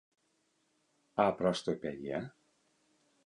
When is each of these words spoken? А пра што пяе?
А 1.25 1.27
пра 1.41 1.51
што 1.59 1.75
пяе? 1.83 2.23